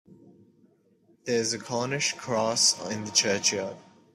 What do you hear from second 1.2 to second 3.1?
There is a Cornish cross in